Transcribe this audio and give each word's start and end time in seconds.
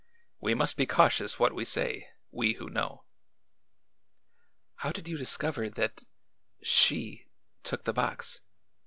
We 0.39 0.55
must 0.55 0.77
be 0.77 0.87
cautious 0.87 1.37
what 1.39 1.53
we 1.53 1.63
say, 1.63 2.09
we 2.31 2.53
who 2.53 2.71
know." 2.71 3.03
"How 4.77 4.91
did 4.91 5.07
you 5.07 5.15
discover 5.15 5.69
that 5.69 6.05
she 6.63 7.27
took 7.61 7.83
the 7.83 7.93
box?" 7.93 8.41